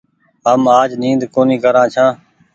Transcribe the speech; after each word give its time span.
هم 0.47 0.61
آج 0.79 0.89
نيد 1.01 1.21
ڪونيٚ 1.35 1.61
ڪران 1.63 1.85
ڇآن۔ 1.93 2.11